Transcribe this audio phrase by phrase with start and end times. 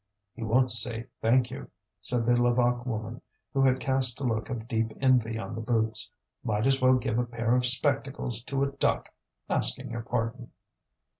[0.33, 1.69] "He won't say thank you,"
[1.99, 3.21] said the Levaque woman,
[3.53, 6.11] who had cast a look of deep envy on the boots.
[6.43, 9.09] "Might as well give a pair of spectacles to a duck,
[9.47, 10.53] asking your pardon."